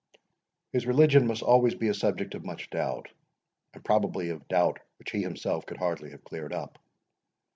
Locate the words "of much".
2.33-2.71